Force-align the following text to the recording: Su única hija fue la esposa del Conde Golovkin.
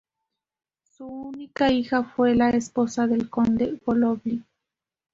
Su 0.83 1.05
única 1.05 1.71
hija 1.71 2.03
fue 2.03 2.33
la 2.33 2.49
esposa 2.49 3.05
del 3.05 3.29
Conde 3.29 3.79
Golovkin. 3.85 4.43